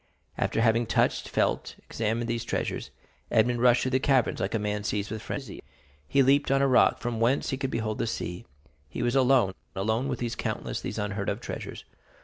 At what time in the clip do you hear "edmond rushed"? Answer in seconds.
3.29-3.83